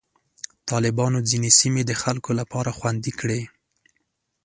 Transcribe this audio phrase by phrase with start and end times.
[0.69, 3.41] طالبانو ځینې سیمې د خلکو لپاره خوندي کړې.